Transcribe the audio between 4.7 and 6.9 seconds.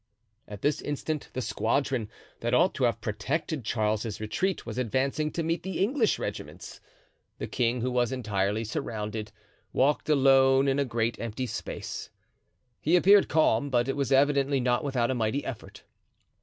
advancing to meet the English regiments.